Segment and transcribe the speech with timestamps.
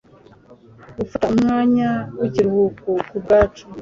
[0.97, 1.89] gufata umwanya
[2.19, 3.63] w'ikiruhuko ku bwacu